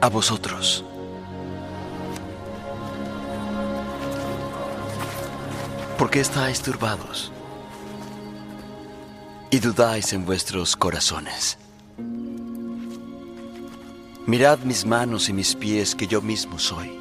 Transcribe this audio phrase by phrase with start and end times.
[0.00, 0.84] A vosotros.
[5.98, 7.30] ¿Por qué estáis turbados?
[9.50, 11.58] Y dudáis en vuestros corazones.
[14.26, 16.98] Mirad mis manos y mis pies que yo mismo soy.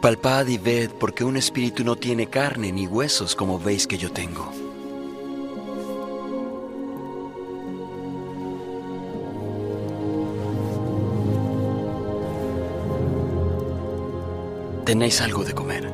[0.00, 4.10] Palpad y ved porque un espíritu no tiene carne ni huesos como veis que yo
[4.10, 4.67] tengo.
[14.88, 15.92] Tenéis algo de comer.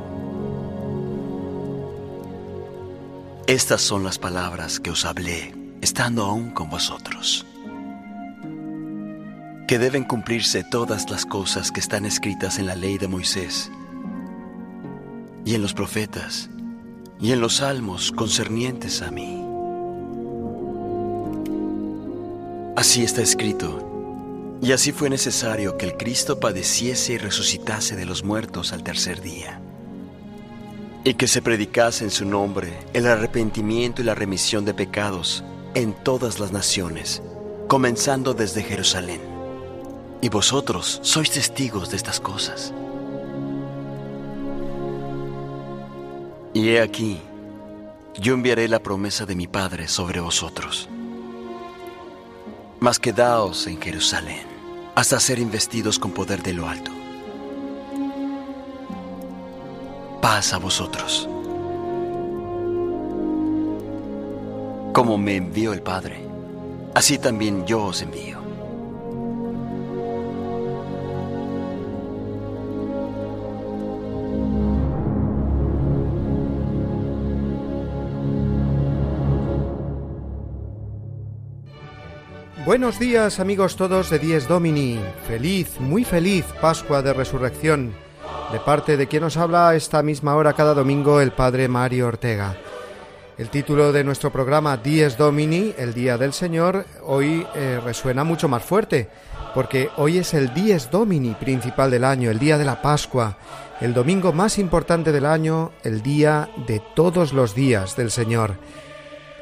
[3.48, 7.44] Estas son las palabras que os hablé estando aún con vosotros.
[9.66, 13.68] Que deben cumplirse todas las cosas que están escritas en la ley de Moisés
[15.44, 16.48] y en los profetas
[17.18, 19.44] y en los salmos concernientes a mí.
[22.76, 23.93] Así está escrito
[24.64, 29.20] y así fue necesario que el Cristo padeciese y resucitase de los muertos al tercer
[29.20, 29.60] día,
[31.04, 35.92] y que se predicase en su nombre el arrepentimiento y la remisión de pecados en
[35.92, 37.22] todas las naciones,
[37.68, 39.20] comenzando desde Jerusalén.
[40.22, 42.72] Y vosotros sois testigos de estas cosas.
[46.54, 47.20] Y he aquí,
[48.18, 50.88] yo enviaré la promesa de mi Padre sobre vosotros.
[52.80, 54.53] Mas quedaos en Jerusalén
[54.94, 56.90] hasta ser investidos con poder de lo alto.
[60.20, 61.28] Paz a vosotros.
[64.92, 66.24] Como me envió el Padre,
[66.94, 68.43] así también yo os envío.
[82.64, 84.98] Buenos días amigos todos de Dies Domini.
[85.28, 87.92] Feliz, muy feliz Pascua de Resurrección.
[88.52, 92.56] De parte de quien nos habla esta misma hora cada domingo el Padre Mario Ortega.
[93.36, 98.48] El título de nuestro programa Dies Domini, el Día del Señor, hoy eh, resuena mucho
[98.48, 99.10] más fuerte,
[99.54, 103.36] porque hoy es el Dies Domini principal del año, el día de la Pascua,
[103.82, 108.56] el domingo más importante del año, el día de todos los días del Señor.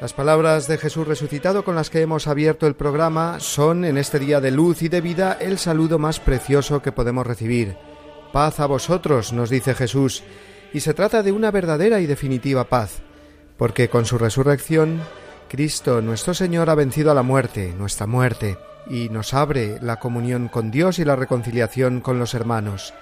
[0.03, 4.19] Las palabras de Jesús resucitado con las que hemos abierto el programa son en este
[4.19, 7.77] día de luz y de vida el saludo más precioso que podemos recibir.
[8.33, 10.21] Paz a vosotros, nos dice Jesús,
[10.73, 12.97] y se trata de una verdadera y definitiva paz,
[13.55, 14.99] porque con su resurrección
[15.47, 18.57] Cristo nuestro Señor ha vencido a la muerte, nuestra muerte,
[18.89, 22.93] y nos abre la comunión con Dios y la reconciliación con los hermanos.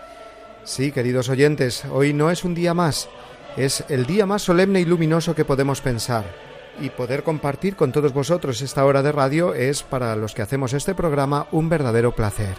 [0.66, 3.10] Sí, queridos oyentes, hoy no es un día más,
[3.58, 8.14] es el día más solemne y luminoso que podemos pensar y poder compartir con todos
[8.14, 12.56] vosotros esta hora de radio es para los que hacemos este programa un verdadero placer.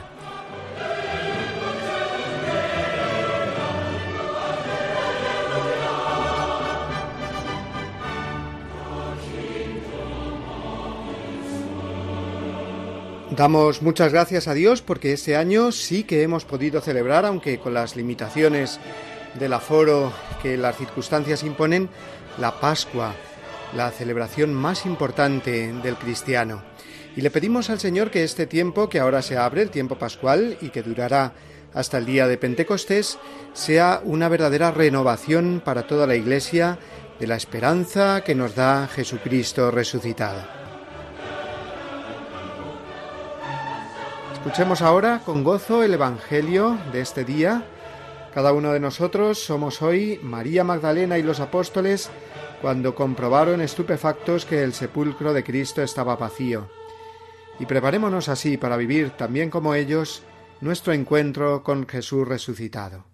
[13.37, 17.73] Damos muchas gracias a Dios porque este año sí que hemos podido celebrar, aunque con
[17.73, 18.79] las limitaciones
[19.41, 20.13] del aforo
[20.43, 21.89] que las circunstancias imponen,
[22.39, 23.15] la Pascua,
[23.75, 26.63] la celebración más importante del cristiano.
[27.17, 30.57] Y le pedimos al Señor que este tiempo que ahora se abre, el tiempo pascual,
[30.61, 31.33] y que durará
[31.75, 33.19] hasta el día de Pentecostés,
[33.53, 36.79] sea una verdadera renovación para toda la Iglesia
[37.19, 40.43] de la esperanza que nos da Jesucristo resucitado.
[44.33, 47.63] Escuchemos ahora con gozo el Evangelio de este día.
[48.35, 52.11] Cada uno de nosotros somos hoy María Magdalena y los apóstoles
[52.63, 56.71] cuando comprobaron estupefactos que el sepulcro de Cristo estaba vacío.
[57.59, 60.23] Y preparémonos así para vivir también como ellos
[60.63, 63.05] nuestro encuentro con Jesús resucitado.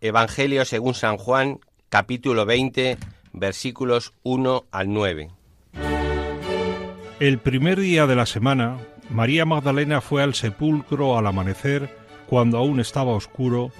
[0.00, 2.98] Evangelio según San Juan, capítulo 20,
[3.32, 5.30] versículos 1 al 9.
[7.20, 8.78] El primer día de la semana,
[9.10, 13.70] María Magdalena fue al sepulcro al amanecer, cuando aún estaba oscuro,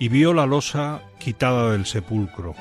[0.00, 2.56] y vio la losa quitada del sepulcro.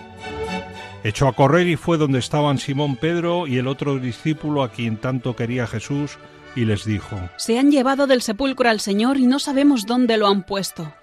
[1.03, 4.97] Echó a correr y fue donde estaban Simón Pedro y el otro discípulo a quien
[4.97, 6.19] tanto quería Jesús,
[6.55, 10.27] y les dijo, Se han llevado del sepulcro al Señor y no sabemos dónde lo
[10.27, 10.93] han puesto.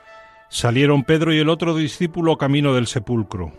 [0.51, 3.55] Salieron Pedro y el otro discípulo camino del sepulcro.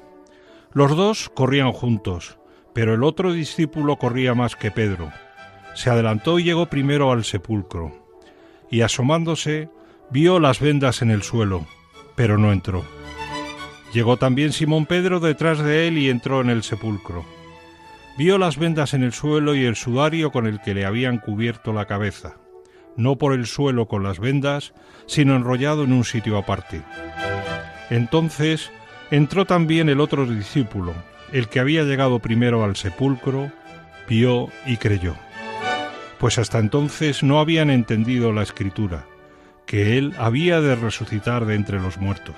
[0.72, 2.38] Los dos corrían juntos,
[2.74, 5.12] pero el otro discípulo corría más que Pedro.
[5.74, 7.92] Se adelantó y llegó primero al sepulcro,
[8.70, 9.70] y asomándose
[10.12, 11.66] vio las vendas en el suelo,
[12.18, 12.84] pero no entró.
[13.94, 17.24] Llegó también Simón Pedro detrás de él y entró en el sepulcro.
[18.18, 21.72] Vio las vendas en el suelo y el sudario con el que le habían cubierto
[21.72, 22.36] la cabeza,
[22.98, 24.74] no por el suelo con las vendas,
[25.06, 26.82] sino enrollado en un sitio aparte.
[27.92, 28.72] Entonces
[29.12, 30.96] entró también el otro discípulo,
[31.32, 33.52] el que había llegado primero al sepulcro,
[34.10, 35.16] vio y creyó.
[36.18, 39.06] Pues hasta entonces no habían entendido la escritura,
[39.68, 42.36] que él había de resucitar de entre los muertos.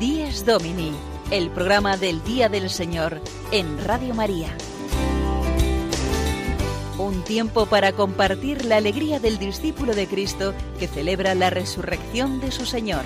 [0.00, 0.92] Dies Domini,
[1.30, 4.54] el programa del Día del Señor en Radio María.
[7.28, 12.64] Tiempo para compartir la alegría del discípulo de Cristo que celebra la resurrección de su
[12.64, 13.02] Señor.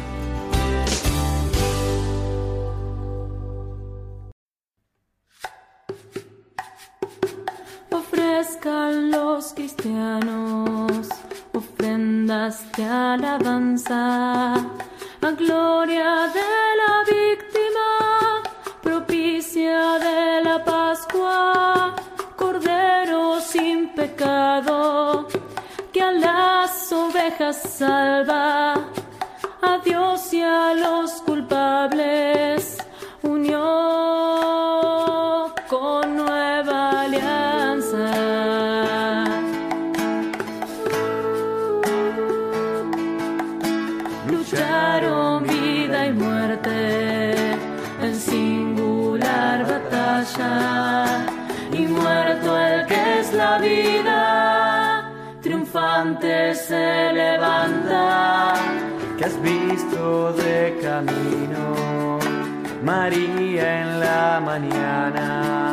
[7.91, 11.09] Ofrezcan los cristianos
[11.53, 17.42] ofrendas de alabanza a gloria de la víctima
[27.52, 28.75] salva,
[29.62, 32.79] a Dios y a los culpables.
[33.23, 33.58] Unió
[35.69, 38.06] con nueva alianza.
[44.31, 47.52] Lucharon vida y muerte
[48.02, 51.26] en singular batalla.
[51.73, 56.55] Y muerto el que es la vida, triunfante
[60.02, 62.19] de camino,
[62.82, 65.72] María en la mañana.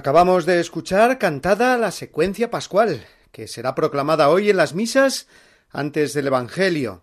[0.00, 5.26] Acabamos de escuchar cantada la secuencia pascual, que será proclamada hoy en las misas
[5.68, 7.02] antes del Evangelio.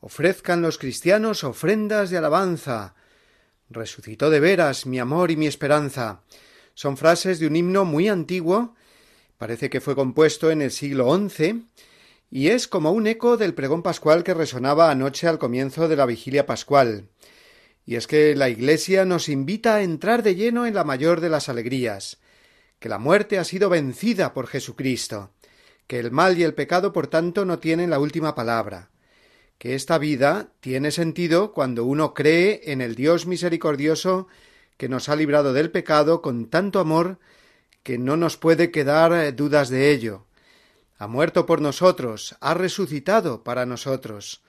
[0.00, 2.94] Ofrezcan los cristianos ofrendas de alabanza.
[3.70, 6.20] Resucitó de veras mi amor y mi esperanza.
[6.74, 8.74] Son frases de un himno muy antiguo,
[9.38, 11.64] parece que fue compuesto en el siglo XI,
[12.30, 16.04] y es como un eco del pregón pascual que resonaba anoche al comienzo de la
[16.04, 17.08] vigilia pascual.
[17.86, 21.30] Y es que la Iglesia nos invita a entrar de lleno en la mayor de
[21.30, 22.18] las alegrías,
[22.78, 25.30] que la muerte ha sido vencida por Jesucristo,
[25.86, 28.90] que el mal y el pecado por tanto no tienen la última palabra,
[29.58, 34.28] que esta vida tiene sentido cuando uno cree en el Dios misericordioso
[34.76, 37.18] que nos ha librado del pecado con tanto amor
[37.82, 40.26] que no nos puede quedar eh, dudas de ello.
[40.98, 44.42] Ha muerto por nosotros, ha resucitado para nosotros,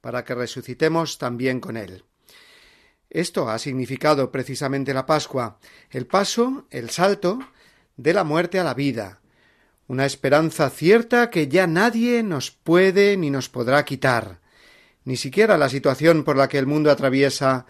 [0.00, 2.04] para que resucitemos también con él.
[3.10, 5.58] Esto ha significado precisamente la Pascua,
[5.90, 7.38] el paso, el salto
[7.96, 9.20] de la muerte a la vida,
[9.86, 14.40] una esperanza cierta que ya nadie nos puede ni nos podrá quitar,
[15.04, 17.66] ni siquiera la situación por la que el mundo atraviesa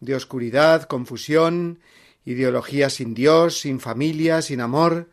[0.00, 1.80] de oscuridad, confusión,
[2.24, 5.10] ideología sin Dios, sin familia, sin amor.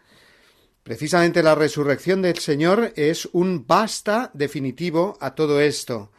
[0.84, 6.12] Precisamente la resurrección del Señor es un basta definitivo a todo esto.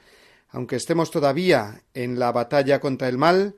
[0.48, 3.54] Aunque estemos todavía en la batalla contra el mal,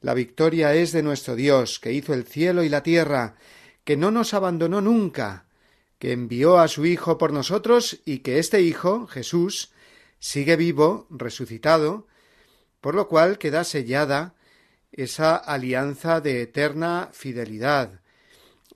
[0.00, 3.36] la victoria es de nuestro Dios, que hizo el cielo y la tierra,
[3.84, 5.46] que no nos abandonó nunca,
[5.98, 9.72] que envió a su Hijo por nosotros y que este Hijo, Jesús,
[10.18, 12.06] sigue vivo, resucitado,
[12.80, 14.34] por lo cual queda sellada
[14.92, 18.00] esa alianza de eterna fidelidad,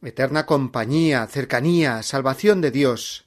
[0.03, 3.25] eterna compañía, cercanía, salvación de Dios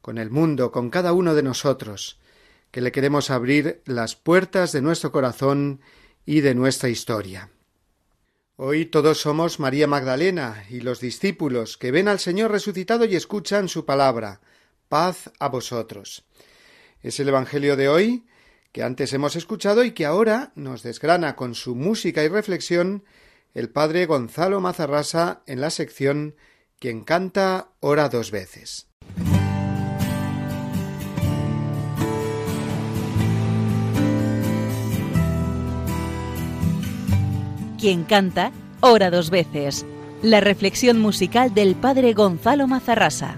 [0.00, 2.18] con el mundo, con cada uno de nosotros,
[2.70, 5.80] que le queremos abrir las puertas de nuestro corazón
[6.26, 7.50] y de nuestra historia.
[8.56, 13.66] Hoy todos somos María Magdalena y los discípulos que ven al Señor resucitado y escuchan
[13.66, 14.42] su palabra.
[14.90, 16.26] Paz a vosotros.
[17.00, 18.26] Es el Evangelio de hoy
[18.70, 23.04] que antes hemos escuchado y que ahora nos desgrana con su música y reflexión
[23.54, 26.36] el padre Gonzalo Mazarrasa en la sección
[26.78, 28.91] Quien canta ora dos veces.
[37.82, 39.84] Quien canta ora dos veces.
[40.22, 43.34] La reflexión musical del padre Gonzalo Mazarrasa.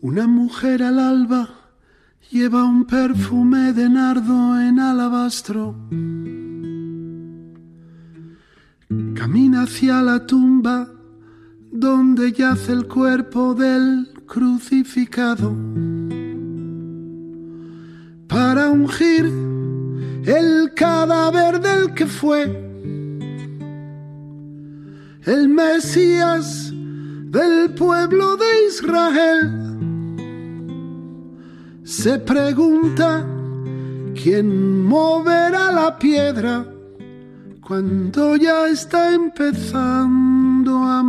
[0.00, 1.48] Una mujer al alba
[2.30, 5.74] lleva un perfume de nardo en alabastro.
[9.16, 10.95] Camina hacia la tumba
[11.70, 15.54] donde yace el cuerpo del crucificado.
[18.26, 19.24] Para ungir
[20.26, 22.66] el cadáver del que fue
[25.24, 29.62] el Mesías del pueblo de Israel.
[31.82, 33.26] Se pregunta
[34.14, 36.66] quién moverá la piedra
[37.60, 41.02] cuando ya está empezando a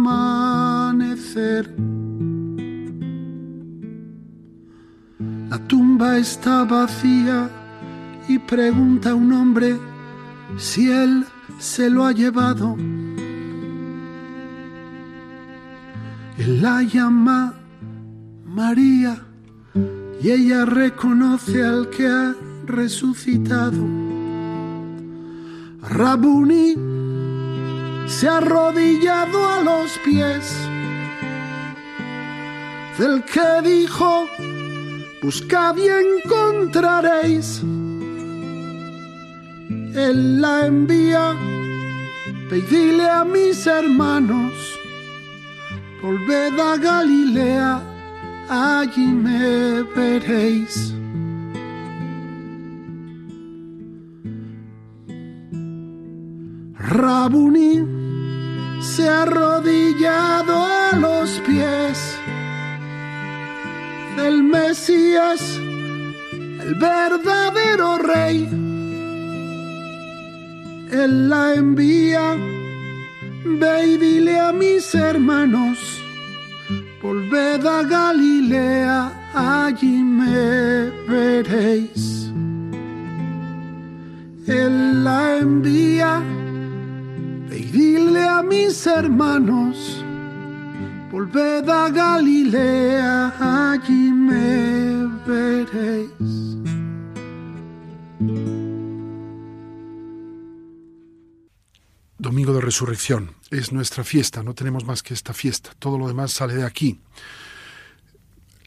[5.49, 7.47] La tumba está vacía
[8.27, 9.77] y pregunta a un hombre
[10.57, 11.25] si él
[11.59, 12.75] se lo ha llevado.
[16.39, 17.53] Él la llama
[18.45, 19.23] María
[20.19, 22.33] y ella reconoce al que ha
[22.65, 23.85] resucitado.
[25.87, 26.73] Rabuni
[28.07, 30.67] se ha arrodillado a los pies
[32.97, 34.27] del que dijo,
[35.21, 37.61] buscad y encontraréis.
[39.95, 41.35] Él la envía,
[42.49, 44.53] pedile a mis hermanos,
[46.01, 47.81] volved a Galilea
[48.49, 50.93] allí me veréis.
[56.79, 57.85] Rabuni
[58.81, 60.76] se ha arrodillado
[64.17, 65.41] del Mesías,
[66.63, 68.49] el verdadero rey.
[70.91, 72.35] Él la envía,
[73.45, 75.97] ve y dile a mis hermanos
[77.01, 82.31] Volved a Galilea, allí me veréis.
[84.47, 86.21] Él la envía,
[87.47, 90.03] ve y dile a mis hermanos,
[91.11, 96.57] volved a Galilea, allí me veréis.
[102.17, 103.35] Domingo de resurrección.
[103.51, 105.71] Es nuestra fiesta, no tenemos más que esta fiesta.
[105.79, 106.99] Todo lo demás sale de aquí.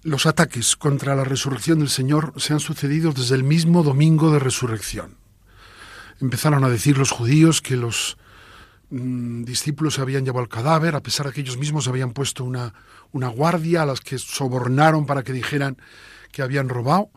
[0.03, 4.39] Los ataques contra la resurrección del Señor se han sucedido desde el mismo domingo de
[4.39, 5.19] resurrección.
[6.21, 8.17] Empezaron a decir los judíos que los
[8.91, 12.45] mm, discípulos se habían llevado el cadáver, a pesar de que ellos mismos habían puesto
[12.45, 12.75] una,
[13.13, 15.77] una guardia a las que sobornaron para que dijeran
[16.33, 17.11] que habían robado,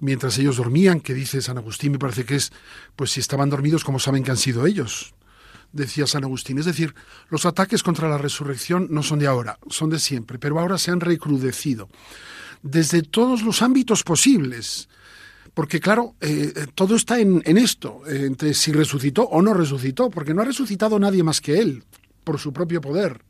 [0.00, 2.52] mientras ellos dormían, que dice San Agustín, me parece que es,
[2.96, 5.14] pues si estaban dormidos, ¿cómo saben que han sido ellos?
[5.72, 6.58] decía San Agustín.
[6.58, 6.94] Es decir,
[7.28, 10.90] los ataques contra la resurrección no son de ahora, son de siempre, pero ahora se
[10.90, 11.88] han recrudecido
[12.62, 14.88] desde todos los ámbitos posibles.
[15.58, 20.32] Porque claro, eh, todo está en, esto, eh, entre si resucitó o no resucitó, porque
[20.32, 21.82] no ha resucitado nadie más que él,
[22.22, 23.24] por su propio poder,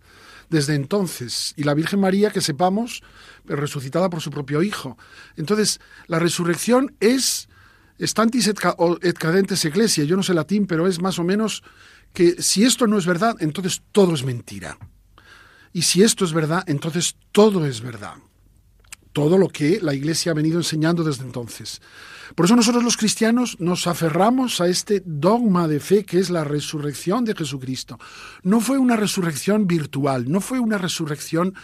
[0.51, 1.55] desde entonces.
[1.57, 3.03] Y la Virgen María, que sepamos,
[3.47, 4.99] resucitada por su propio Hijo.
[5.39, 7.49] Entonces, la resurrección es
[7.99, 10.05] estantis et cadentes ecclesia.
[10.05, 11.63] Yo no sé latín, pero es más o menos
[12.13, 14.77] que si esto no es verdad, entonces todo es mentira.
[15.73, 18.17] Y si esto es verdad, entonces todo es verdad.
[19.15, 21.81] Todo lo que la Iglesia ha venido enseñando desde entonces.
[22.35, 26.45] Por eso nosotros los cristianos nos aferramos a este dogma de fe que es la
[26.45, 27.99] resurrección de Jesucristo.
[28.43, 31.55] No fue una resurrección virtual, no fue una resurrección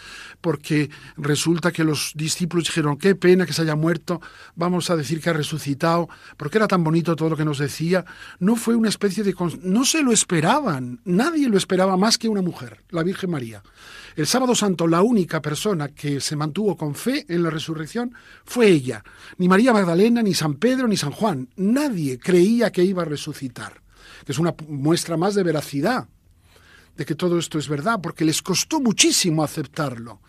[0.40, 4.21] porque resulta que los discípulos dijeron, qué pena que se haya muerto,
[4.54, 8.04] vamos a decir que ha resucitado, porque era tan bonito todo lo que nos decía.
[8.38, 9.35] No fue una especie de...
[9.62, 13.62] No se lo esperaban, nadie lo esperaba más que una mujer, la Virgen María.
[14.16, 18.68] El sábado santo la única persona que se mantuvo con fe en la resurrección fue
[18.68, 19.02] ella.
[19.38, 21.49] Ni María Magdalena, ni San Pedro, ni San Juan.
[21.57, 23.83] Nadie creía que iba a resucitar.
[24.25, 26.09] Que es una muestra más de veracidad
[26.97, 30.21] de que todo esto es verdad, porque les costó muchísimo aceptarlo.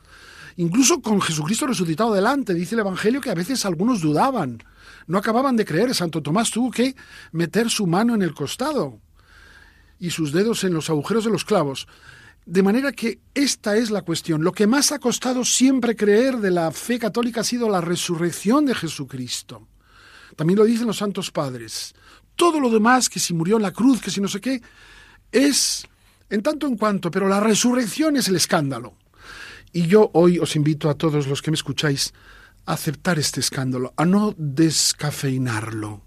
[0.58, 4.64] Incluso con Jesucristo resucitado delante, dice el Evangelio que a veces algunos dudaban,
[5.08, 5.94] no acababan de creer.
[5.94, 6.96] Santo Tomás tuvo que
[7.32, 9.00] meter su mano en el costado
[10.00, 11.88] y sus dedos en los agujeros de los clavos.
[12.46, 14.44] De manera que esta es la cuestión.
[14.44, 18.66] Lo que más ha costado siempre creer de la fe católica ha sido la resurrección
[18.66, 19.68] de Jesucristo.
[20.36, 21.96] También lo dicen los santos padres.
[22.36, 24.62] Todo lo demás, que si murió en la cruz, que si no sé qué,
[25.32, 25.88] es
[26.30, 28.96] en tanto en cuanto, pero la resurrección es el escándalo.
[29.72, 32.14] Y yo hoy os invito a todos los que me escucháis
[32.66, 36.02] a aceptar este escándalo, a no descafeinarlo,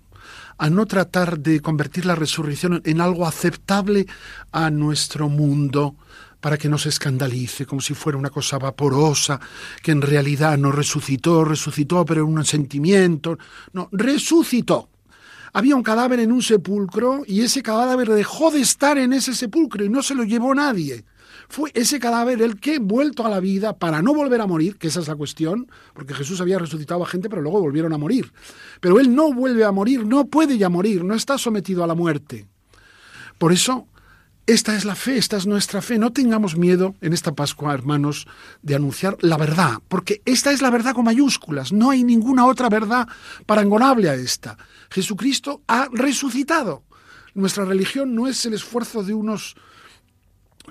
[0.56, 4.06] a no tratar de convertir la resurrección en algo aceptable
[4.52, 5.96] a nuestro mundo
[6.40, 9.40] para que no se escandalice, como si fuera una cosa vaporosa,
[9.82, 13.38] que en realidad no resucitó, resucitó, pero en un sentimiento.
[13.72, 14.88] No, resucitó.
[15.52, 19.84] Había un cadáver en un sepulcro y ese cadáver dejó de estar en ese sepulcro
[19.84, 21.04] y no se lo llevó nadie.
[21.48, 24.88] Fue ese cadáver el que, vuelto a la vida, para no volver a morir, que
[24.88, 28.30] esa es la cuestión, porque Jesús había resucitado a gente, pero luego volvieron a morir.
[28.80, 31.94] Pero él no vuelve a morir, no puede ya morir, no está sometido a la
[31.94, 32.46] muerte.
[33.38, 33.86] Por eso,
[34.48, 35.98] esta es la fe, esta es nuestra fe.
[35.98, 38.26] No tengamos miedo en esta Pascua, hermanos,
[38.62, 41.70] de anunciar la verdad, porque esta es la verdad con mayúsculas.
[41.70, 43.06] No hay ninguna otra verdad
[43.44, 44.56] parangonable a esta.
[44.90, 46.84] Jesucristo ha resucitado.
[47.34, 49.54] Nuestra religión no es el esfuerzo de unos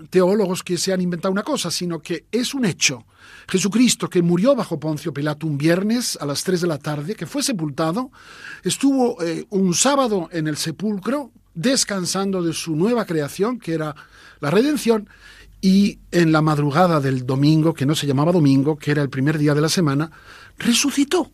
[0.10, 3.06] teólogos que se han inventado una cosa, sino que es un hecho.
[3.48, 7.28] Jesucristo, que murió bajo Poncio Pilato un viernes a las 3 de la tarde, que
[7.28, 8.10] fue sepultado,
[8.64, 13.96] estuvo eh, un sábado en el sepulcro, descansando de su nueva creación, que era
[14.40, 15.10] la redención,
[15.60, 19.40] y en la madrugada del domingo, que no se llamaba domingo, que era el primer
[19.40, 20.12] día de la semana,
[20.60, 21.32] resucitó.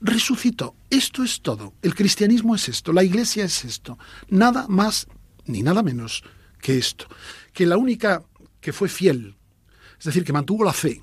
[0.00, 0.76] Resucitó.
[0.88, 1.74] Esto es todo.
[1.82, 2.92] El cristianismo es esto.
[2.92, 3.98] La iglesia es esto.
[4.28, 5.08] Nada más
[5.46, 6.22] ni nada menos
[6.60, 7.06] que esto.
[7.52, 8.22] Que la única
[8.60, 9.34] que fue fiel,
[9.98, 11.02] es decir, que mantuvo la fe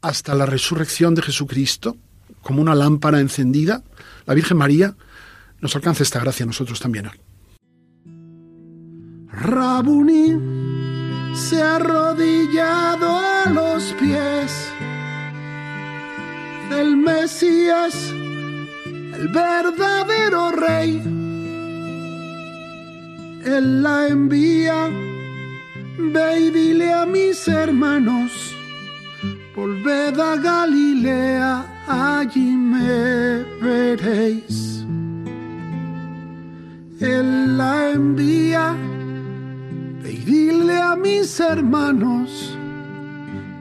[0.00, 1.96] hasta la resurrección de Jesucristo,
[2.40, 3.84] como una lámpara encendida,
[4.24, 4.96] la Virgen María,
[5.60, 7.31] nos alcanza esta gracia a nosotros también hoy.
[9.32, 10.36] Rabuni
[11.34, 14.72] se ha arrodillado a los pies
[16.70, 18.12] del Mesías,
[19.14, 21.02] el verdadero rey.
[23.44, 24.88] Él la envía,
[25.98, 28.54] ve y dile a mis hermanos,
[29.56, 34.84] volved a Galilea, allí me veréis.
[37.00, 38.76] Él la envía,
[40.04, 42.56] y dile a mis hermanos,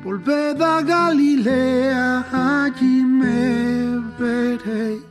[0.04, 5.11] volved a Galilea, allí me veréis.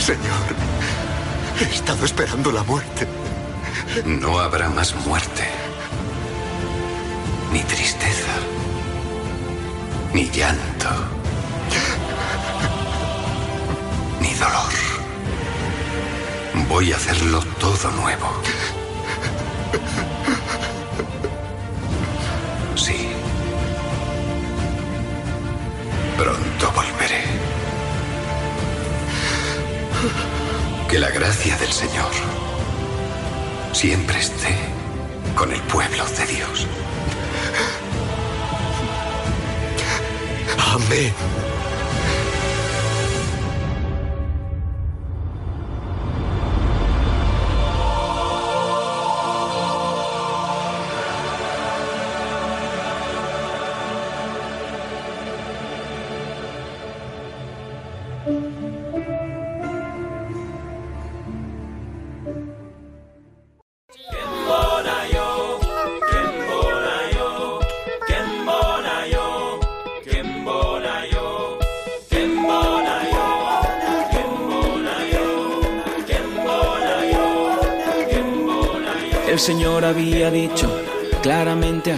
[0.00, 0.56] Señor,
[1.60, 3.06] he estado esperando la muerte.
[4.06, 5.46] No habrá más muerte,
[7.52, 8.32] ni tristeza,
[10.14, 10.88] ni llanto,
[14.20, 14.72] ni dolor.
[16.68, 18.28] Voy a hacerlo todo nuevo.
[31.40, 32.10] Gracia del Señor
[33.72, 34.54] siempre esté
[35.34, 36.66] con el pueblo de Dios.
[40.58, 41.29] Amén.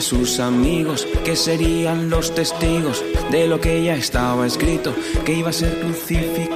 [0.03, 5.53] Sus amigos que serían los testigos de lo que ya estaba escrito, que iba a
[5.53, 6.52] ser crucificado,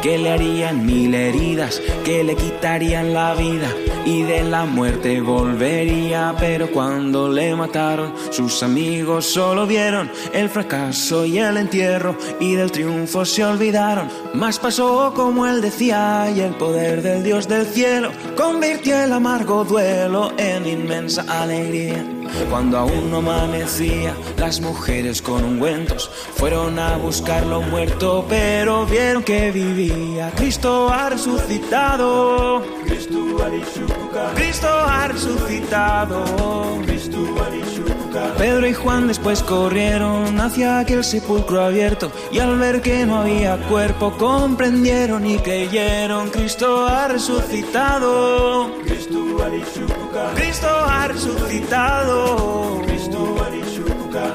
[0.00, 3.68] que le harían mil heridas, que le quitarían la vida
[4.06, 11.26] y de la muerte volvería, pero cuando le mataron sus amigos solo vieron el fracaso
[11.26, 16.54] y el entierro y del triunfo se olvidaron, más pasó como él decía y el
[16.54, 22.16] poder del Dios del cielo convirtió el amargo duelo en inmensa alegría.
[22.50, 29.50] Cuando aún no amanecía, las mujeres con ungüentos fueron a buscarlo muerto, pero vieron que
[29.50, 30.30] vivía.
[30.36, 32.62] Cristo ha resucitado.
[34.34, 36.24] Cristo ha resucitado.
[38.38, 43.58] Pedro y Juan después corrieron hacia aquel sepulcro abierto y al ver que no había
[43.68, 46.30] cuerpo comprendieron y creyeron.
[46.30, 48.70] Cristo ha resucitado.
[50.36, 52.76] Cristo ha resucitado.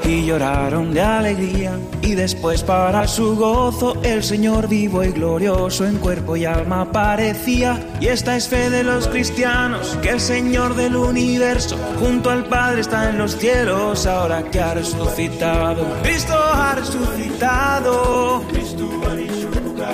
[0.04, 1.78] Y lloraron de alegría.
[2.02, 7.80] Y después para su gozo el Señor vivo y glorioso en cuerpo y alma aparecía.
[8.00, 12.80] Y esta es fe de los cristianos, que el Señor del universo junto al Padre
[12.80, 15.86] está en los cielos ahora que ha resucitado.
[16.02, 18.42] Cristo ha resucitado.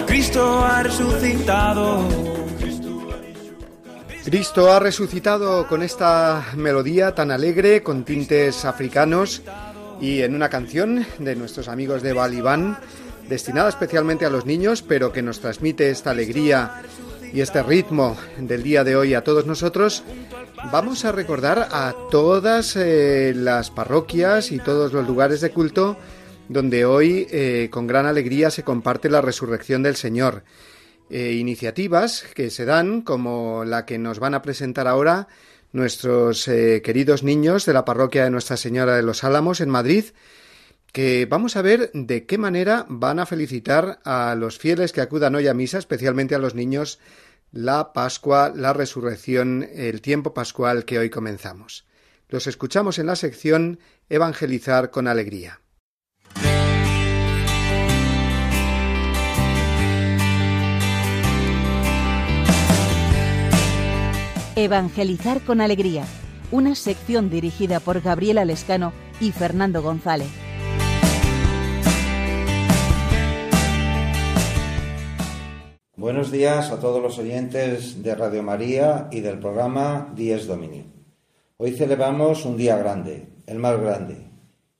[0.06, 2.08] Cristo ha resucitado.
[4.24, 9.42] Cristo ha resucitado con esta melodía tan alegre, con tintes africanos
[10.00, 12.78] y en una canción de nuestros amigos de Balibán,
[13.28, 16.82] destinada especialmente a los niños, pero que nos transmite esta alegría
[17.32, 20.02] y este ritmo del día de hoy a todos nosotros,
[20.72, 25.96] vamos a recordar a todas eh, las parroquias y todos los lugares de culto
[26.48, 30.44] donde hoy eh, con gran alegría se comparte la resurrección del Señor.
[31.10, 35.28] Eh, iniciativas que se dan, como la que nos van a presentar ahora
[35.72, 40.06] nuestros eh, queridos niños de la parroquia de Nuestra Señora de los Álamos en Madrid,
[40.92, 45.34] que vamos a ver de qué manera van a felicitar a los fieles que acudan
[45.34, 46.98] hoy a misa, especialmente a los niños,
[47.52, 51.86] la Pascua, la Resurrección, el tiempo pascual que hoy comenzamos.
[52.28, 53.78] Los escuchamos en la sección
[54.08, 55.60] Evangelizar con Alegría.
[64.60, 66.04] Evangelizar con Alegría,
[66.50, 70.26] una sección dirigida por Gabriela Lescano y Fernando González.
[75.94, 80.84] Buenos días a todos los oyentes de Radio María y del programa Dies Domini.
[81.56, 84.16] Hoy celebramos un día grande, el más grande,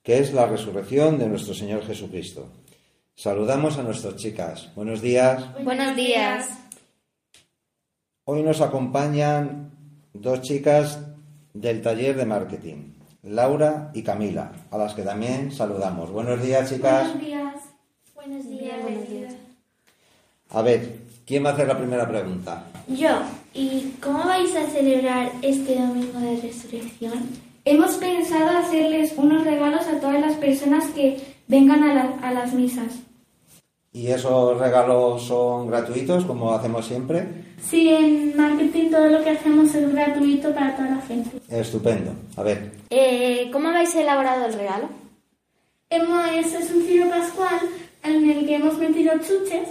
[0.03, 2.51] que es la resurrección de nuestro Señor Jesucristo.
[3.15, 4.71] Saludamos a nuestras chicas.
[4.75, 5.45] Buenos días.
[5.63, 6.68] Buenos días.
[8.31, 9.71] Hoy nos acompañan
[10.13, 10.99] dos chicas
[11.55, 16.11] del taller de marketing, Laura y Camila, a las que también saludamos.
[16.11, 17.05] Buenos días, chicas.
[17.15, 17.55] Buenos días.
[18.15, 18.83] Buenos días.
[18.83, 19.35] Buenos días.
[20.51, 22.65] A ver, ¿quién va a hacer la primera pregunta?
[22.87, 23.19] Yo.
[23.55, 27.15] ¿Y cómo vais a celebrar este domingo de resurrección?
[27.65, 31.17] Hemos pensado hacerles unos regalos a todas las personas que
[31.49, 32.99] vengan a, la- a las misas.
[33.93, 37.27] ¿Y esos regalos son gratuitos, como hacemos siempre?
[37.61, 41.39] Sí, en marketing todo lo que hacemos es gratuito para toda la gente.
[41.49, 42.13] Estupendo.
[42.37, 44.89] A ver, Eh, ¿Cómo habéis elaborado el regalo?
[45.91, 47.61] Hemos, es un cirio pascual
[48.05, 49.69] en el que hemos metido chuches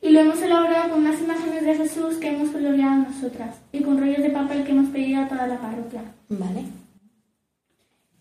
[0.00, 3.98] y lo hemos elaborado con unas imágenes de Jesús que hemos coloreado nosotras y con
[3.98, 6.02] rollos de papel que hemos pedido a toda la parroquia.
[6.28, 6.62] Vale.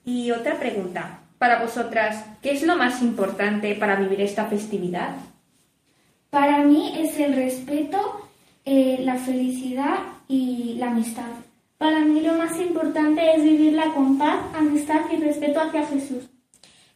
[0.04, 1.20] Y otra pregunta.
[1.38, 5.16] Para vosotras, ¿qué es lo más importante para vivir esta festividad?
[6.36, 7.98] Para mí es el respeto,
[8.66, 11.32] eh, la felicidad y la amistad.
[11.78, 16.26] Para mí lo más importante es vivirla con paz, amistad y respeto hacia Jesús.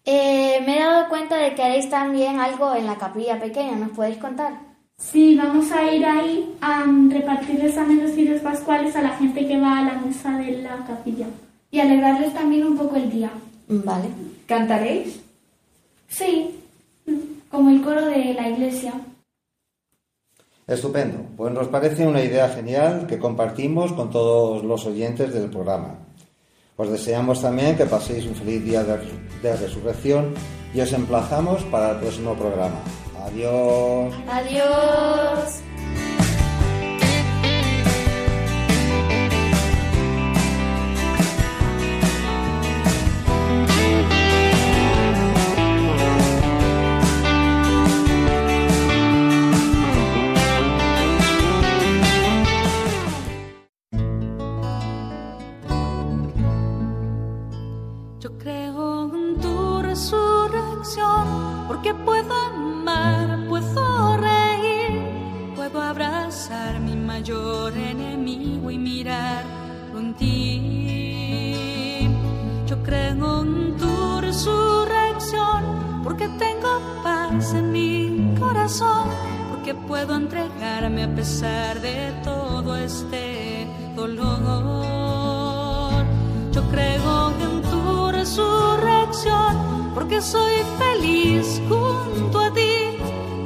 [0.03, 3.91] Eh, me he dado cuenta de que haréis también algo en la capilla pequeña, ¿nos
[3.91, 4.59] podéis contar?
[4.97, 9.47] Sí, vamos a ir ahí a mm, repartirles también los cirios pascuales a la gente
[9.47, 11.27] que va a la misa de la capilla
[11.71, 13.31] y alegrarles también un poco el día.
[13.69, 14.09] Vale.
[14.47, 15.21] ¿Cantaréis?
[16.09, 16.59] Sí,
[17.05, 18.93] mm, como el coro de la iglesia.
[20.69, 21.25] Estupendo.
[21.35, 25.95] Pues nos parece una idea genial que compartimos con todos los oyentes del programa.
[26.77, 28.97] Os deseamos también que paséis un feliz día de,
[29.41, 30.33] de resurrección
[30.73, 32.79] y os emplazamos para el próximo programa.
[33.25, 34.13] Adiós.
[34.29, 35.68] Adiós.
[79.99, 84.31] Puedo entregarme a pesar de todo este dolor.
[86.53, 92.95] Yo creo en tu resurrección, porque soy feliz junto a ti,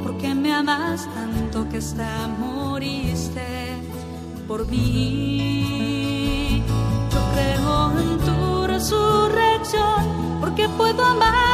[0.04, 3.76] porque me amas tanto que hasta moriste
[4.46, 6.62] por mí.
[7.12, 11.53] Yo creo en tu resurrección, porque puedo amar,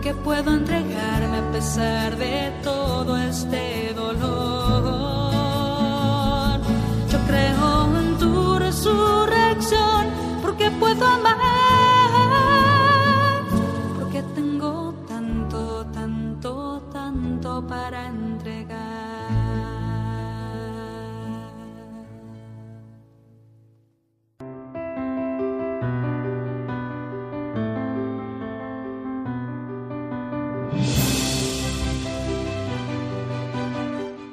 [0.00, 4.22] porque puedo entregarme a pesar de todo este dolor.
[7.10, 10.06] Yo creo en tu resurrección
[10.40, 11.36] porque puedo amar,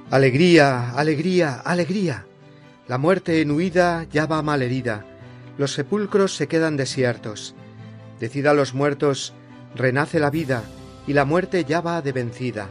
[0.09, 2.25] Alegría, alegría, alegría.
[2.87, 5.05] La muerte en huida ya va malherida.
[5.57, 7.55] Los sepulcros se quedan desiertos.
[8.17, 9.33] Decida a los muertos,
[9.75, 10.63] renace la vida,
[11.07, 12.69] y la muerte ya va de vencida.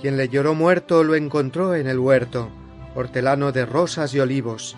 [0.00, 2.50] Quien le lloró muerto lo encontró en el huerto,
[2.94, 4.76] hortelano de rosas y olivos.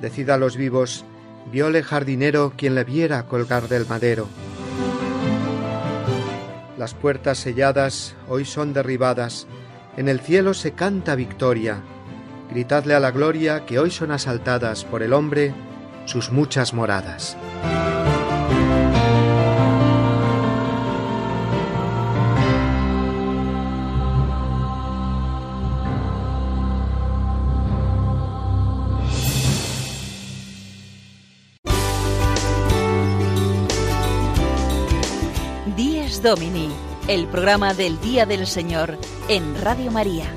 [0.00, 1.04] Decida a los vivos,
[1.52, 4.28] viole jardinero quien le viera colgar del madero.
[6.78, 9.46] Las puertas selladas hoy son derribadas,
[9.96, 11.82] en el cielo se canta victoria.
[12.50, 15.54] Gritadle a la gloria que hoy son asaltadas por el hombre
[16.06, 17.36] sus muchas moradas.
[36.22, 36.68] Domini,
[37.08, 38.96] el programa del Día del Señor
[39.28, 40.32] en Radio María.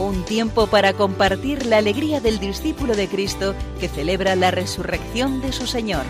[0.00, 5.52] Un tiempo para compartir la alegría del discípulo de Cristo que celebra la resurrección de
[5.52, 6.04] su Señor.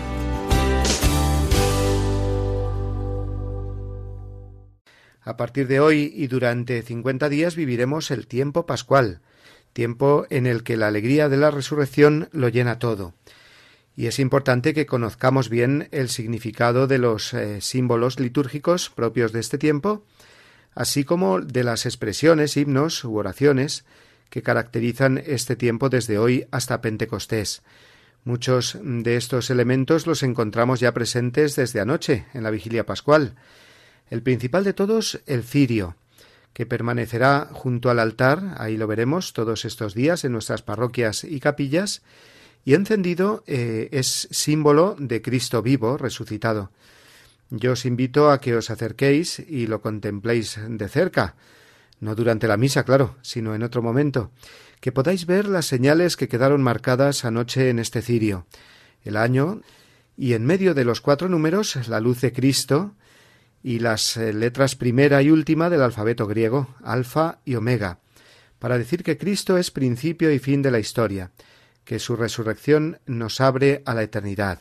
[5.21, 9.21] A partir de hoy y durante 50 días viviremos el tiempo pascual,
[9.73, 13.13] tiempo en el que la alegría de la resurrección lo llena todo.
[13.97, 19.39] Y es importante que conozcamos bien el significado de los eh, símbolos litúrgicos propios de
[19.39, 20.05] este tiempo,
[20.75, 23.85] así como de las expresiones, himnos u oraciones
[24.29, 27.63] que caracterizan este tiempo desde hoy hasta Pentecostés.
[28.23, 33.33] Muchos de estos elementos los encontramos ya presentes desde anoche, en la vigilia pascual.
[34.11, 35.95] El principal de todos, el cirio,
[36.53, 41.39] que permanecerá junto al altar, ahí lo veremos todos estos días en nuestras parroquias y
[41.39, 42.03] capillas,
[42.65, 46.71] y encendido eh, es símbolo de Cristo vivo, resucitado.
[47.49, 51.35] Yo os invito a que os acerquéis y lo contempléis de cerca,
[51.99, 54.31] no durante la misa, claro, sino en otro momento,
[54.81, 58.45] que podáis ver las señales que quedaron marcadas anoche en este cirio,
[59.03, 59.61] el año,
[60.17, 62.95] y en medio de los cuatro números la luz de Cristo
[63.63, 67.99] y las eh, letras primera y última del alfabeto griego, alfa y omega,
[68.59, 71.31] para decir que Cristo es principio y fin de la historia,
[71.87, 74.59] que su resurrección nos abre a la eternidad.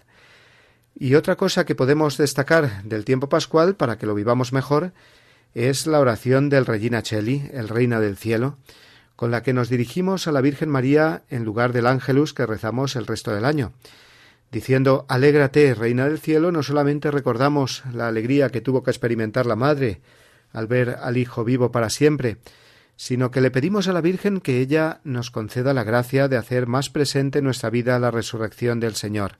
[0.95, 4.93] Y otra cosa que podemos destacar del tiempo pascual para que lo vivamos mejor
[5.53, 8.59] es la oración del Regina Cheli, el Reina del Cielo,
[9.17, 12.95] con la que nos dirigimos a la Virgen María en lugar del Ángelus que rezamos
[12.95, 13.73] el resto del año.
[14.53, 19.57] Diciendo Alégrate, Reina del Cielo, no solamente recordamos la alegría que tuvo que experimentar la
[19.57, 20.01] Madre
[20.53, 22.37] al ver al Hijo vivo para siempre,
[22.97, 26.67] sino que le pedimos a la Virgen que ella nos conceda la gracia de hacer
[26.67, 29.37] más presente en nuestra vida la resurrección del Señor.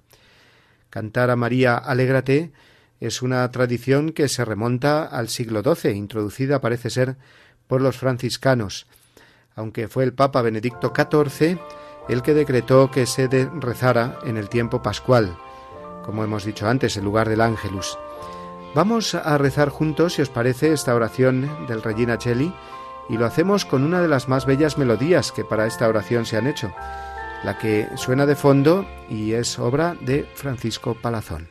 [0.91, 2.53] Cantar a María Alégrate
[3.01, 7.17] es una tradición que se remonta al siglo XII, introducida parece ser
[7.67, 8.87] por los franciscanos,
[9.55, 11.59] aunque fue el Papa Benedicto XIV
[12.09, 15.37] el que decretó que se rezara en el tiempo pascual,
[16.05, 17.99] como hemos dicho antes, en lugar del Ángelus.
[18.75, 22.53] Vamos a rezar juntos, si os parece, esta oración del Regina Cheli,
[23.09, 26.37] y lo hacemos con una de las más bellas melodías que para esta oración se
[26.37, 26.73] han hecho,
[27.45, 31.49] la que suena de fondo y es obra de Francisco Palazón.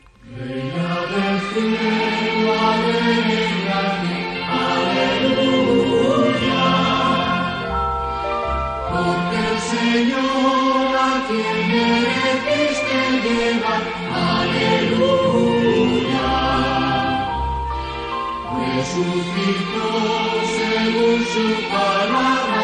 [9.66, 11.72] Señor a quien
[13.24, 13.84] llevar,
[14.14, 15.55] aleluya.
[18.76, 19.90] Resucitó
[20.58, 22.60] según su palabra,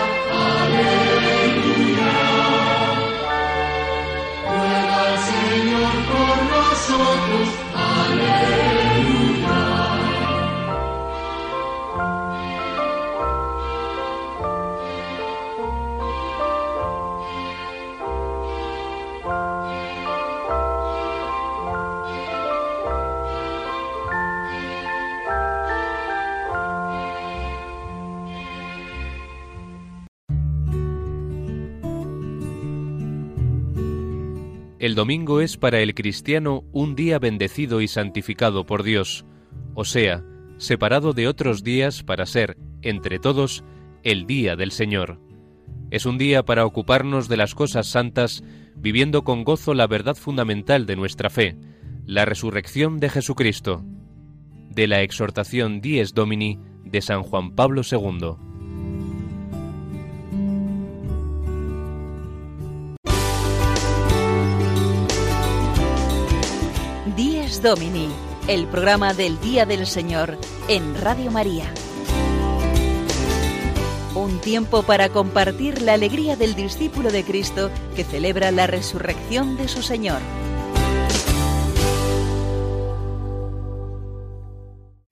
[0.67, 2.11] aleluya.
[4.45, 7.47] Ruega al Señor por nosotros.
[7.73, 8.80] Aleluya.
[34.81, 39.25] El domingo es para el cristiano un día bendecido y santificado por Dios,
[39.75, 40.25] o sea,
[40.57, 43.63] separado de otros días para ser, entre todos,
[44.01, 45.19] el día del Señor.
[45.91, 48.43] Es un día para ocuparnos de las cosas santas,
[48.75, 51.59] viviendo con gozo la verdad fundamental de nuestra fe,
[52.07, 53.85] la resurrección de Jesucristo.
[54.71, 58.50] De la exhortación Dies Domini de San Juan Pablo II.
[67.61, 68.09] Domini,
[68.47, 71.71] el programa del Día del Señor en Radio María.
[74.15, 79.67] Un tiempo para compartir la alegría del discípulo de Cristo que celebra la resurrección de
[79.67, 80.21] su Señor.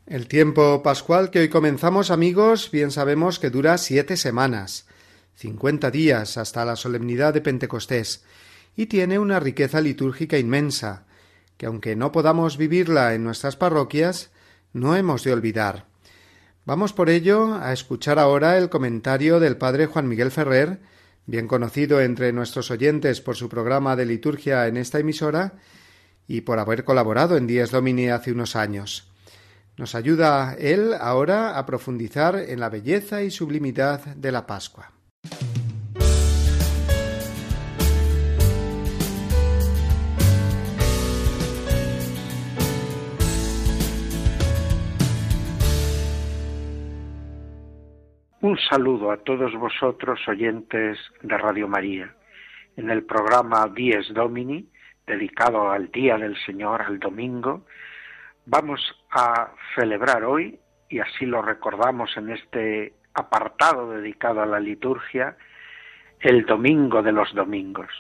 [0.08, 4.88] El tiempo pascual que hoy comenzamos, amigos, bien sabemos que dura siete semanas,
[5.36, 8.24] cincuenta días hasta la solemnidad de Pentecostés,
[8.76, 11.06] y tiene una riqueza litúrgica inmensa,
[11.60, 14.32] que aunque no podamos vivirla en nuestras parroquias,
[14.72, 15.88] no hemos de olvidar.
[16.64, 20.80] Vamos por ello a escuchar ahora el comentario del padre Juan Miguel Ferrer,
[21.26, 25.56] bien conocido entre nuestros oyentes por su programa de liturgia en esta emisora
[26.30, 29.12] y por haber colaborado en Días Domini hace unos años.
[29.76, 34.94] Nos ayuda él ahora a profundizar en la belleza y sublimidad de la Pascua.
[48.50, 52.12] Un saludo a todos vosotros oyentes de Radio María.
[52.78, 54.68] En el programa Dies Domini,
[55.06, 57.68] dedicado al Día del Señor, al domingo,
[58.48, 58.82] vamos
[59.12, 65.38] a celebrar hoy, y así lo recordamos en este apartado dedicado a la liturgia,
[66.20, 67.92] el domingo de los domingos.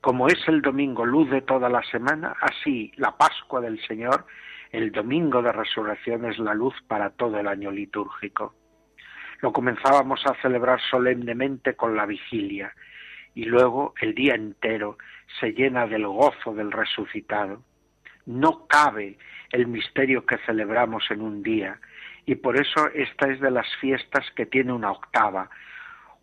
[0.00, 4.24] Como es el domingo luz de toda la semana, así la Pascua del Señor,
[4.70, 8.54] el domingo de resurrección es la luz para todo el año litúrgico.
[9.40, 12.72] Lo comenzábamos a celebrar solemnemente con la vigilia
[13.34, 14.96] y luego el día entero
[15.38, 17.62] se llena del gozo del resucitado.
[18.24, 19.18] No cabe
[19.52, 21.78] el misterio que celebramos en un día
[22.24, 25.50] y por eso esta es de las fiestas que tiene una octava,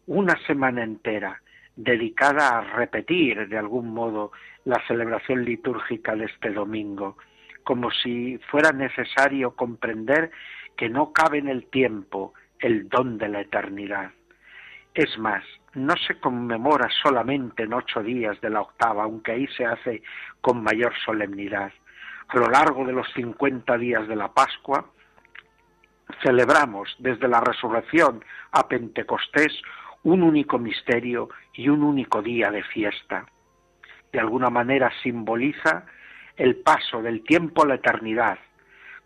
[0.07, 1.39] una semana entera
[1.75, 4.31] dedicada a repetir de algún modo
[4.65, 7.17] la celebración litúrgica de este domingo,
[7.63, 10.31] como si fuera necesario comprender
[10.75, 12.33] que no cabe en el tiempo
[12.63, 14.11] el don de la eternidad.
[14.93, 15.43] Es más,
[15.73, 20.01] no se conmemora solamente en ocho días de la octava, aunque ahí se hace
[20.39, 21.73] con mayor solemnidad.
[22.29, 24.85] A lo largo de los cincuenta días de la Pascua,
[26.23, 29.61] celebramos desde la resurrección a Pentecostés
[30.03, 33.25] un único misterio y un único día de fiesta.
[34.13, 35.85] De alguna manera simboliza
[36.37, 38.39] el paso del tiempo a la eternidad,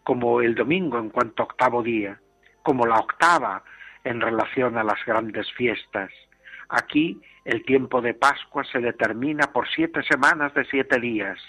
[0.03, 2.19] como el domingo en cuanto octavo día,
[2.67, 3.63] como la octava
[4.03, 6.11] en relación a las grandes fiestas.
[6.67, 11.39] Aquí el tiempo de Pascua se determina por siete semanas de siete días.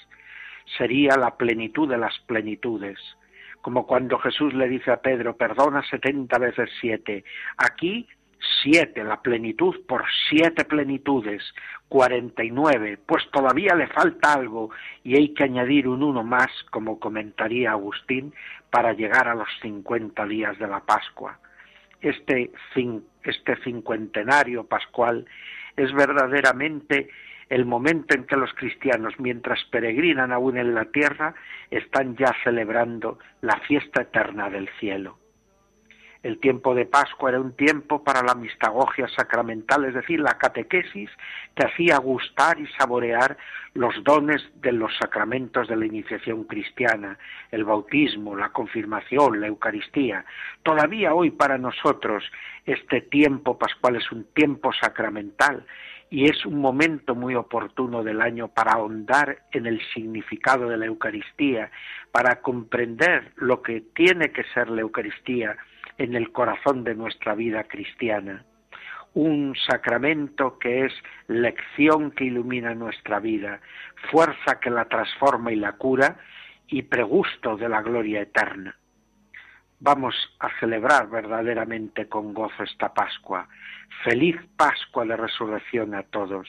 [0.76, 3.00] Sería la plenitud de las plenitudes,
[3.62, 7.24] como cuando Jesús le dice a Pedro, perdona setenta veces siete.
[7.56, 8.06] Aquí
[8.62, 11.42] siete, la plenitud por siete plenitudes,
[11.88, 14.70] cuarenta y nueve, pues todavía le falta algo
[15.02, 18.32] y hay que añadir un uno más, como comentaría Agustín,
[18.70, 21.38] para llegar a los cincuenta días de la Pascua.
[22.00, 22.52] Este,
[23.24, 25.26] este cincuentenario pascual
[25.76, 27.08] es verdaderamente
[27.48, 31.34] el momento en que los cristianos, mientras peregrinan aún en la tierra,
[31.70, 35.18] están ya celebrando la fiesta eterna del cielo.
[36.20, 41.08] El tiempo de Pascua era un tiempo para la mistagogia sacramental, es decir, la catequesis
[41.54, 43.36] que hacía gustar y saborear
[43.74, 47.16] los dones de los sacramentos de la iniciación cristiana,
[47.52, 50.24] el bautismo, la confirmación, la Eucaristía.
[50.64, 52.24] Todavía hoy para nosotros
[52.66, 55.64] este tiempo pascual es un tiempo sacramental
[56.10, 60.86] y es un momento muy oportuno del año para ahondar en el significado de la
[60.86, 61.70] Eucaristía,
[62.10, 65.56] para comprender lo que tiene que ser la Eucaristía
[65.98, 68.44] en el corazón de nuestra vida cristiana.
[69.14, 70.92] Un sacramento que es
[71.26, 73.60] lección que ilumina nuestra vida,
[74.10, 76.16] fuerza que la transforma y la cura
[76.68, 78.76] y pregusto de la gloria eterna.
[79.80, 83.48] Vamos a celebrar verdaderamente con gozo esta Pascua.
[84.04, 86.48] Feliz Pascua de resurrección a todos.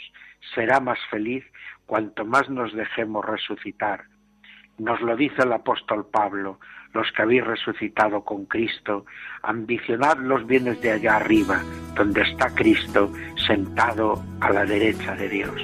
[0.55, 1.45] Será más feliz
[1.85, 4.05] cuanto más nos dejemos resucitar.
[4.79, 6.59] Nos lo dice el apóstol Pablo,
[6.93, 9.05] los que habéis resucitado con Cristo,
[9.43, 11.61] ambicionad los bienes de allá arriba,
[11.95, 13.11] donde está Cristo
[13.45, 15.61] sentado a la derecha de Dios.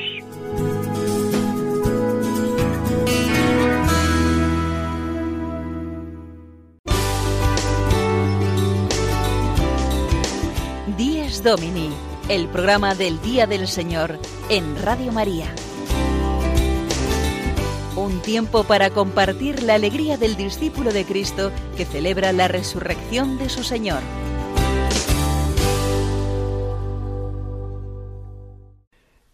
[10.98, 11.90] Díez Domini,
[12.30, 15.48] el programa del Día del Señor en Radio María.
[17.98, 23.48] Un tiempo para compartir la alegría del discípulo de Cristo que celebra la resurrección de
[23.48, 24.02] su Señor.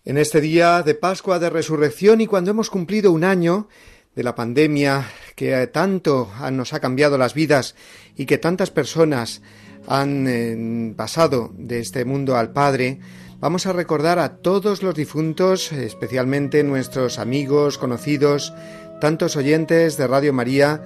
[0.05, 3.67] En este día de Pascua de Resurrección y cuando hemos cumplido un año
[4.15, 7.73] de la pandemia que tanto nos ha cambiado las vidas
[8.15, 9.41] y que tantas personas
[9.87, 12.99] han eh, pasado de este mundo al Padre,
[13.41, 18.53] vamos a recordar a todos los difuntos, especialmente nuestros amigos, conocidos,
[19.01, 20.81] tantos oyentes de Radio María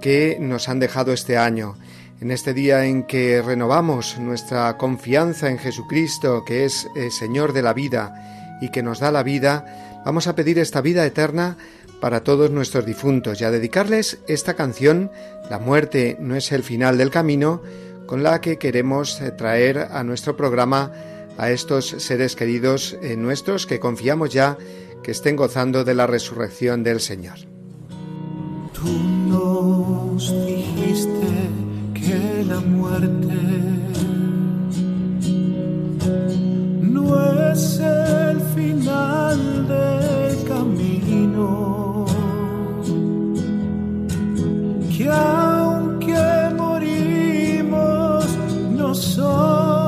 [0.00, 1.76] que nos han dejado este año.
[2.22, 7.62] En este día en que renovamos nuestra confianza en Jesucristo, que es el Señor de
[7.62, 11.58] la vida y que nos da la vida, vamos a pedir esta vida eterna
[12.00, 15.10] para todos nuestros difuntos y a dedicarles esta canción,
[15.50, 17.60] La muerte no es el final del camino,
[18.06, 20.92] con la que queremos eh, traer a nuestro programa
[21.38, 24.56] a estos seres queridos eh, nuestros que confiamos ya
[25.02, 27.38] que estén gozando de la resurrección del Señor.
[28.72, 28.88] Tú
[29.28, 31.28] nos dijiste
[31.94, 33.34] que la muerte
[36.82, 42.06] no es el final del camino,
[44.96, 48.26] que aunque morimos
[48.76, 49.79] no somos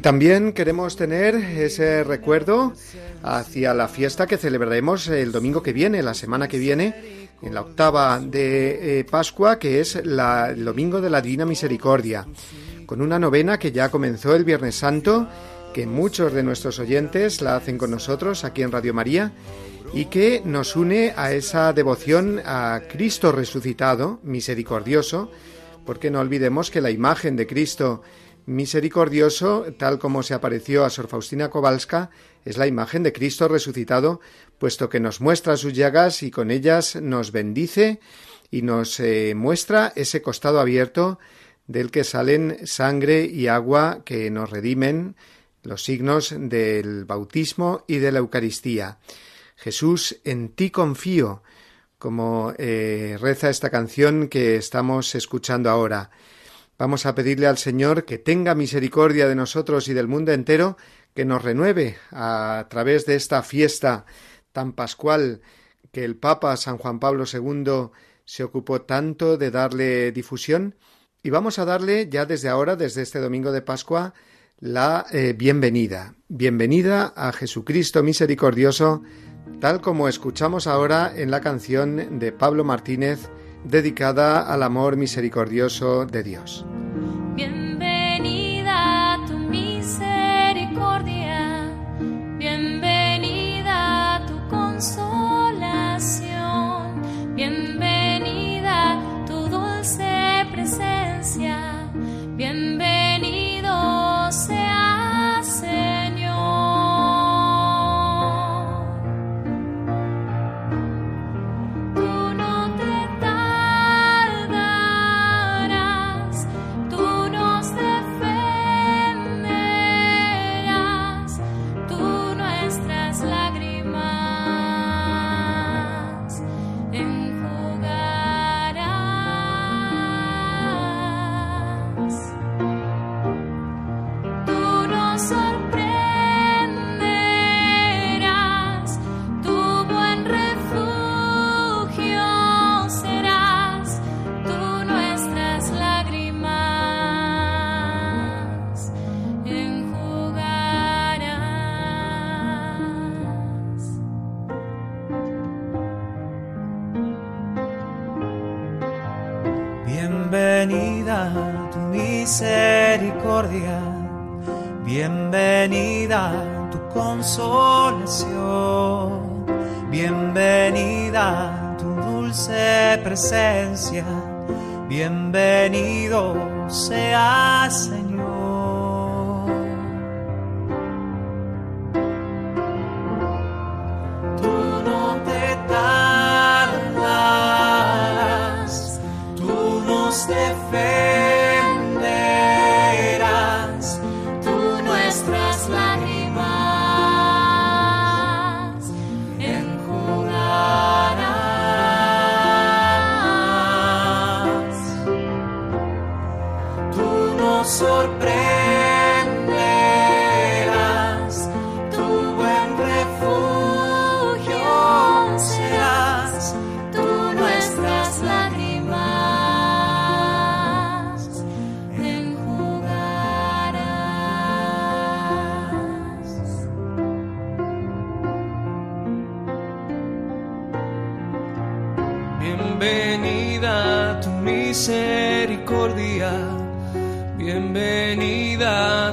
[0.00, 2.72] Y también queremos tener ese recuerdo
[3.22, 7.60] hacia la fiesta que celebraremos el domingo que viene, la semana que viene, en la
[7.60, 12.26] octava de eh, Pascua, que es la- el domingo de la Divina Misericordia,
[12.86, 15.28] con una novena que ya comenzó el Viernes Santo,
[15.74, 19.32] que muchos de nuestros oyentes la hacen con nosotros aquí en Radio María,
[19.92, 25.30] y que nos une a esa devoción a Cristo resucitado, misericordioso,
[25.84, 28.00] porque no olvidemos que la imagen de Cristo
[28.50, 32.10] misericordioso, tal como se apareció a Sor Faustina Kowalska,
[32.44, 34.20] es la imagen de Cristo resucitado,
[34.58, 38.00] puesto que nos muestra sus llagas y con ellas nos bendice
[38.50, 41.20] y nos eh, muestra ese costado abierto
[41.68, 45.14] del que salen sangre y agua que nos redimen,
[45.62, 48.98] los signos del bautismo y de la Eucaristía.
[49.54, 51.42] Jesús, en ti confío,
[51.98, 56.10] como eh, reza esta canción que estamos escuchando ahora.
[56.80, 60.78] Vamos a pedirle al Señor que tenga misericordia de nosotros y del mundo entero,
[61.14, 64.06] que nos renueve a través de esta fiesta
[64.52, 65.42] tan pascual
[65.92, 67.90] que el Papa San Juan Pablo II
[68.24, 70.74] se ocupó tanto de darle difusión.
[71.22, 74.14] Y vamos a darle ya desde ahora, desde este domingo de Pascua,
[74.58, 76.14] la eh, bienvenida.
[76.28, 79.02] Bienvenida a Jesucristo misericordioso,
[79.60, 83.28] tal como escuchamos ahora en la canción de Pablo Martínez
[83.64, 86.64] dedicada al amor misericordioso de Dios.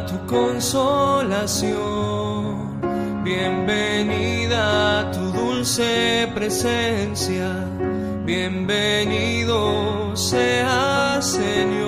[0.05, 1.73] Tu consolación,
[3.23, 7.49] bienvenida tu dulce presencia,
[8.25, 11.87] bienvenido sea Señor.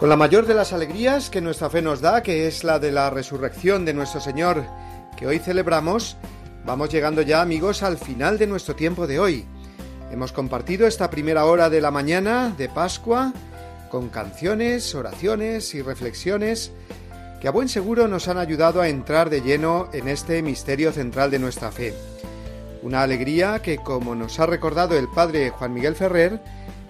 [0.00, 2.90] Con la mayor de las alegrías que nuestra fe nos da, que es la de
[2.90, 4.64] la resurrección de nuestro Señor,
[5.14, 6.16] que hoy celebramos,
[6.64, 9.44] vamos llegando ya amigos al final de nuestro tiempo de hoy.
[10.10, 13.34] Hemos compartido esta primera hora de la mañana de Pascua
[13.90, 16.72] con canciones, oraciones y reflexiones
[17.38, 21.30] que a buen seguro nos han ayudado a entrar de lleno en este misterio central
[21.30, 21.92] de nuestra fe.
[22.82, 26.40] Una alegría que, como nos ha recordado el padre Juan Miguel Ferrer,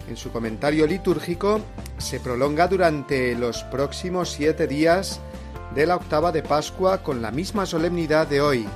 [0.09, 1.61] en su comentario litúrgico,
[1.99, 5.21] se prolonga durante los próximos siete días
[5.75, 8.67] de la octava de Pascua con la misma solemnidad de hoy,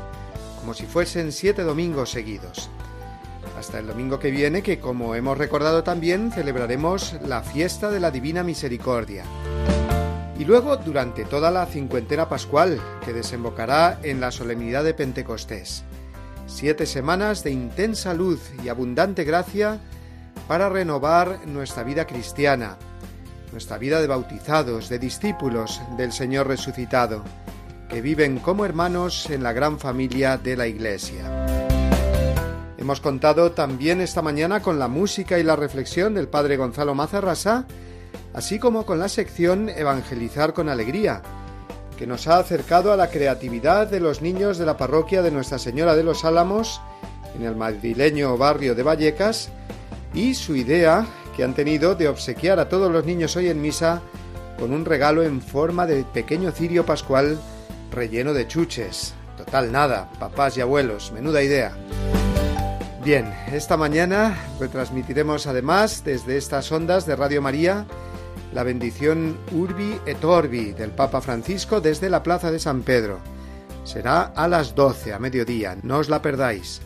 [0.60, 2.70] como si fuesen siete domingos seguidos.
[3.58, 8.10] Hasta el domingo que viene, que como hemos recordado también, celebraremos la fiesta de la
[8.10, 9.24] Divina Misericordia.
[10.38, 15.84] Y luego durante toda la cincuentena pascual, que desembocará en la solemnidad de Pentecostés.
[16.46, 19.80] Siete semanas de intensa luz y abundante gracia
[20.48, 22.76] para renovar nuestra vida cristiana,
[23.52, 27.22] nuestra vida de bautizados, de discípulos del Señor resucitado,
[27.88, 31.24] que viven como hermanos en la gran familia de la Iglesia.
[32.76, 37.64] Hemos contado también esta mañana con la música y la reflexión del Padre Gonzalo Mazarrasa,
[38.34, 41.22] así como con la sección Evangelizar con Alegría,
[41.96, 45.58] que nos ha acercado a la creatividad de los niños de la parroquia de Nuestra
[45.58, 46.82] Señora de los Álamos,
[47.36, 49.50] en el madrileño barrio de Vallecas,
[50.14, 51.06] y su idea
[51.36, 54.00] que han tenido de obsequiar a todos los niños hoy en misa
[54.58, 57.38] con un regalo en forma de pequeño cirio pascual
[57.90, 59.14] relleno de chuches.
[59.36, 61.72] Total nada, papás y abuelos, menuda idea.
[63.04, 67.84] Bien, esta mañana retransmitiremos además desde estas ondas de Radio María
[68.54, 73.18] la bendición Urbi et Orbi del Papa Francisco desde la Plaza de San Pedro.
[73.82, 76.80] Será a las 12 a mediodía, no os la perdáis.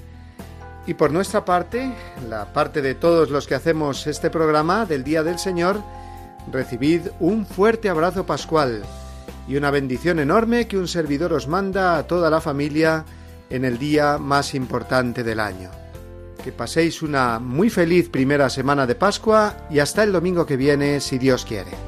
[0.89, 1.93] Y por nuestra parte,
[2.31, 5.83] la parte de todos los que hacemos este programa del Día del Señor,
[6.51, 8.83] recibid un fuerte abrazo pascual
[9.47, 13.05] y una bendición enorme que un servidor os manda a toda la familia
[13.51, 15.71] en el día más importante del año.
[16.43, 21.01] Que paséis una muy feliz primera semana de Pascua y hasta el domingo que viene,
[21.01, 21.88] si Dios quiere.